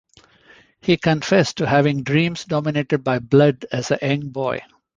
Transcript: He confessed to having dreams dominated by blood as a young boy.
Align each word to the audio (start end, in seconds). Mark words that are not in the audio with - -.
He 0.81 0.97
confessed 0.97 1.57
to 1.57 1.67
having 1.67 2.01
dreams 2.01 2.45
dominated 2.45 3.03
by 3.03 3.19
blood 3.19 3.67
as 3.71 3.91
a 3.91 3.99
young 4.01 4.29
boy. 4.29 4.61